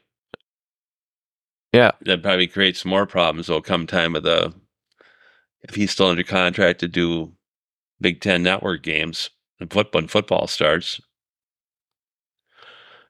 [1.74, 1.92] Yeah.
[2.06, 3.48] that probably creates some more problems.
[3.48, 4.54] Though come time of the,
[5.64, 7.34] if he's still under contract to do
[8.00, 9.30] Big Ten Network games
[9.60, 11.02] and football when football starts.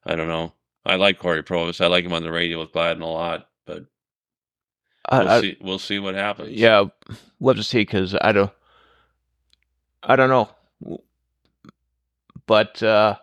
[0.04, 0.54] I don't know.
[0.86, 1.80] I like Cory Provus.
[1.82, 3.86] I like him on the radio with Gladden a lot, but
[5.12, 5.58] we'll I- see.
[5.62, 6.52] We'll see what happens.
[6.52, 6.86] yeah,
[7.40, 8.52] we'll have to see because I don't,
[10.04, 10.50] I don't know,
[12.46, 13.16] but uh,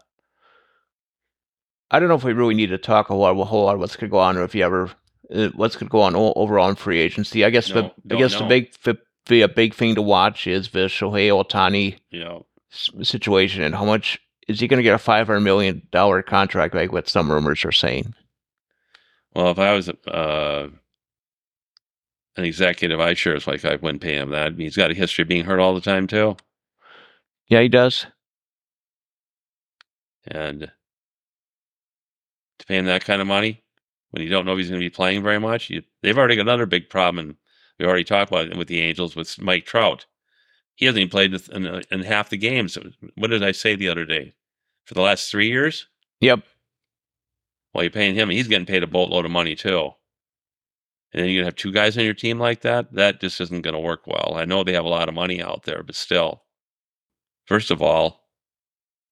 [1.91, 3.81] I don't know if we really need to talk a lot, a whole lot of
[3.81, 4.91] what's going to go on, or if you ever,
[5.35, 7.45] uh, what's going to go on overall in free agency.
[7.45, 10.71] I guess No, the, I guess the big, the, the big thing to watch is
[10.71, 12.47] the Shohei Ohtani You know.
[13.03, 14.19] situation and how much
[14.51, 17.65] is he going to get a five hundred million dollar contract, like what some rumors
[17.65, 18.15] are saying.
[19.35, 20.69] Well, if I was uh,
[22.37, 24.55] an executive, I sure as like I wouldn't pay him that.
[24.59, 26.37] He's got a history of being hurt all the time too,
[27.49, 28.07] Yeah, he does.
[30.27, 30.71] and
[32.59, 33.63] to pay him that kind of money
[34.11, 36.37] when you don't know if he's going to be playing very much, you, they've already
[36.37, 37.27] got another big problem.
[37.29, 37.37] And
[37.79, 40.07] we already talked about it with the Angels with Mike Trout.
[40.75, 42.77] He hasn't even played in, in, in half the games.
[43.17, 44.35] What did I say the other day?
[44.91, 45.87] For the last three years,
[46.21, 46.43] Yep.
[47.71, 49.93] while you're paying him, he's getting paid a boatload of money too.
[51.13, 52.93] And then gonna have two guys on your team like that.
[52.95, 54.33] That just isn't gonna work well.
[54.35, 56.43] I know they have a lot of money out there, but still,
[57.47, 58.27] first of all,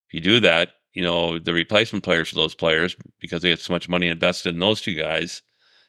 [0.09, 3.61] if you do that, you know the replacement players for those players because they have
[3.63, 5.43] so much money invested in those two guys,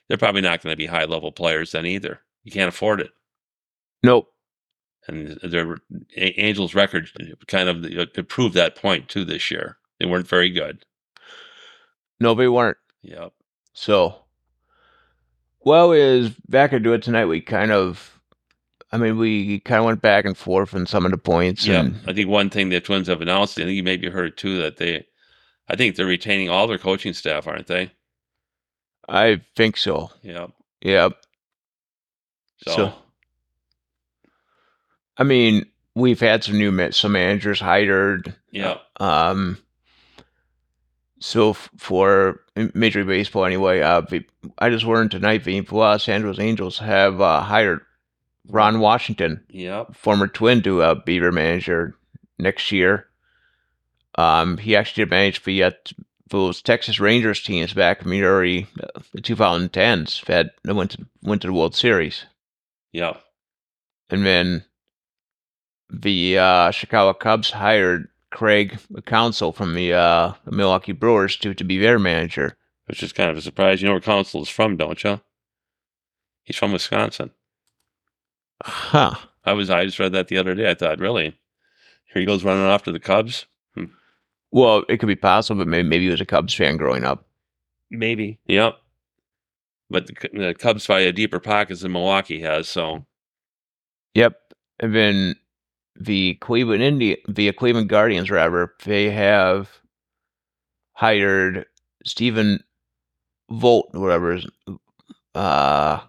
[0.07, 2.21] they're probably not going to be high level players then either.
[2.43, 3.09] You can't afford it.
[4.03, 4.31] Nope.
[5.07, 5.77] And their
[6.15, 7.09] Angels' record
[7.47, 9.78] kind of uh, proved that point too this year.
[9.99, 10.85] They weren't very good.
[12.19, 12.77] No, they weren't.
[13.01, 13.33] Yep.
[13.73, 14.15] So,
[15.61, 17.25] well, is back into it tonight.
[17.25, 18.19] We kind of,
[18.91, 21.65] I mean, we kind of went back and forth on some of the points.
[21.65, 24.37] Yeah, and I think one thing the Twins have announced, I think you maybe heard
[24.37, 25.05] too, that they,
[25.67, 27.91] I think they're retaining all their coaching staff, aren't they?
[29.07, 30.11] I think so.
[30.23, 30.51] Yep.
[30.81, 31.13] Yep.
[32.65, 32.93] So, So-
[35.17, 38.33] I mean, we've had some new some managers hired.
[38.51, 39.57] yeah, Um.
[41.19, 42.41] So f- for
[42.73, 44.01] Major League Baseball, anyway, uh,
[44.57, 47.81] I just learned tonight the Los Angeles Angels have uh, hired
[48.47, 51.95] Ron Washington, yeah, former Twin, to uh, be their manager
[52.37, 53.07] next year.
[54.15, 55.71] Um, he actually did manage the uh,
[56.29, 61.41] those Texas Rangers teams back in the early uh, 2010s that that went to went
[61.41, 62.25] to the World Series,
[62.91, 63.17] yeah,
[64.09, 64.63] and then
[65.89, 71.77] the uh, Chicago Cubs hired Craig Counsell from the uh, Milwaukee Brewers to to be
[71.77, 72.55] their manager.
[72.85, 73.81] which is kind of a surprise.
[73.81, 75.21] You know where Counsell is from, don't you?
[76.43, 77.29] He's from Wisconsin.
[78.63, 79.13] Huh.
[79.45, 80.69] I was I just read that the other day.
[80.69, 81.37] I thought, really?
[82.11, 83.45] Here he goes running off to the Cubs.
[84.51, 87.27] Well, it could be possible, but maybe, maybe he was a Cubs fan growing up.
[87.91, 88.39] Maybe.
[88.47, 88.77] Yep.
[89.91, 92.67] But the, the Cubs probably a deeper pockets than Milwaukee has.
[92.67, 93.05] So
[94.15, 94.35] Yep.
[94.79, 95.35] And then
[95.99, 99.69] the Cleveland Indi- the Cleveland Guardians, rather, they have
[100.93, 101.65] hired
[102.05, 102.63] Stephen
[103.51, 104.47] Vogt, whatever his,
[105.35, 105.99] uh,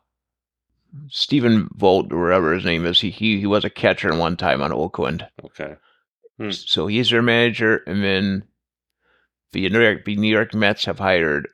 [1.08, 3.00] Stephen Vogt, or whatever his name is.
[3.00, 5.76] He, he he was a catcher one time on Oakland, okay.
[6.38, 6.50] Hmm.
[6.50, 7.82] so he's their manager.
[7.86, 8.44] And then
[9.52, 11.48] the New York the New York Mets have hired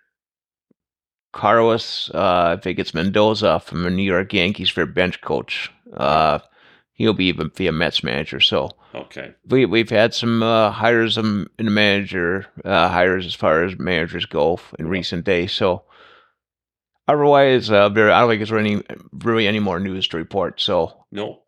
[1.32, 5.70] Carlos, uh, I think it's Mendoza from the New York Yankees for bench coach.
[5.95, 6.39] Uh,
[6.97, 8.40] he'll be even be a Mets manager.
[8.40, 9.34] So Okay.
[9.49, 14.26] we we've had some uh, hires in the manager uh, hires as far as managers
[14.26, 15.53] go in recent days.
[15.53, 15.84] So
[17.09, 18.82] otherwise, uh, there I don't think there's any
[19.12, 20.61] really any more news to report.
[20.61, 21.42] So No.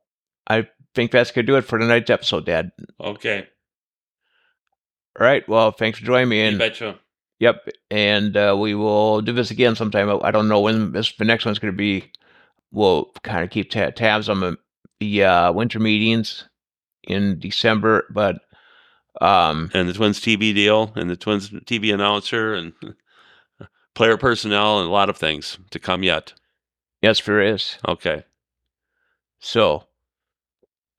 [0.47, 2.71] I think that's gonna do it for tonight's episode, Dad.
[3.01, 3.47] Okay.
[5.21, 5.47] All right.
[5.49, 6.49] Well, thanks for joining me.
[6.49, 6.99] You betcha.
[7.41, 10.09] yep, and uh, we will do this again sometime.
[10.23, 12.13] I don't know when this the next one's gonna be.
[12.71, 14.59] We'll kind of keep ta- tabs on the,
[15.01, 16.45] the uh, winter meetings
[17.05, 18.41] in December, but
[19.21, 22.73] um, And the Twins TV deal and the Twins TV announcer and
[23.95, 26.35] player personnel and a lot of things to come yet.
[27.03, 27.79] yes, there is.
[27.87, 28.25] Okay.
[29.41, 29.85] So,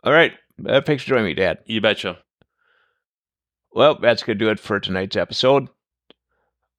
[0.04, 0.34] all right.
[0.66, 1.60] Uh, thanks for joining me, Dad.
[1.66, 2.18] You betcha.
[3.72, 5.68] Well, that's going to do it for tonight's episode.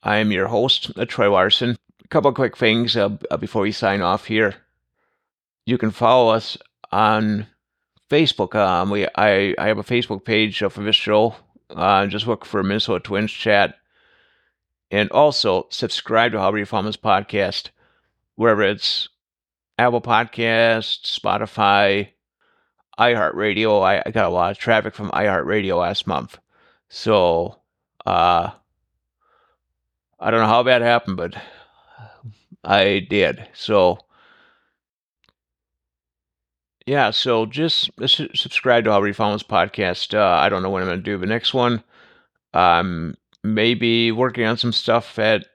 [0.02, 1.76] I am your host, uh, Troy Larson.
[2.04, 4.56] A couple of quick things uh, uh, before we sign off here.
[5.66, 6.58] You can follow us
[6.92, 7.46] on
[8.08, 8.54] Facebook.
[8.54, 11.36] Um, we I, I have a Facebook page for this show.
[11.70, 13.76] Uh, just look for Minnesota Twins Chat.
[14.90, 17.68] And also subscribe to You Farmers Podcast,
[18.34, 19.08] wherever it's
[19.78, 22.08] Apple Podcasts, Spotify,
[22.98, 23.82] iHeartRadio.
[23.82, 26.38] I, I got a lot of traffic from iHeartRadio last month.
[26.88, 27.60] So,
[28.04, 28.50] uh,
[30.18, 31.34] I don't know how that happened, but
[32.64, 33.46] I did.
[33.54, 34.00] So,
[36.86, 40.14] yeah, so just subscribe to How Farmers Podcast.
[40.14, 41.82] Uh, I don't know when I'm going to do the next one.
[42.54, 45.46] Um, maybe working on some stuff at,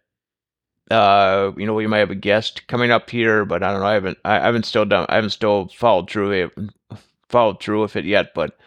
[0.92, 3.88] uh, you know, we might have a guest coming up here, but I don't know.
[3.88, 6.52] I haven't, I haven't still done, I haven't still followed through
[7.30, 8.58] followed through with it yet, but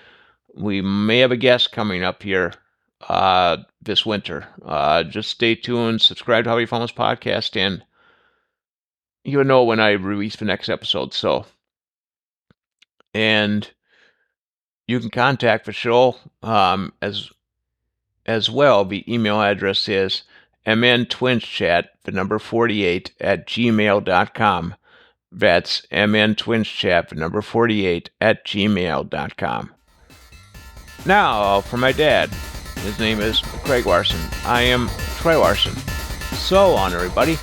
[0.55, 2.53] we may have a guest coming up here
[3.09, 4.47] uh, this winter.
[4.65, 7.83] Uh, just stay tuned, subscribe to You Farmers Podcast, and
[9.25, 11.15] you'll know when I release the next episode.
[11.15, 11.47] So,
[13.15, 13.71] and
[14.87, 17.31] you can contact show um, as
[18.27, 18.85] as well.
[18.85, 20.23] The email address is
[20.67, 24.75] mntwinschat, the number 48, at gmail.com.
[25.31, 29.75] That's mntwinschat, the number 48, at gmail.com.
[31.07, 32.31] Now, for my dad.
[32.83, 34.21] His name is Craig Larson.
[34.45, 35.75] I am Troy Larson.
[36.37, 37.37] So on, everybody.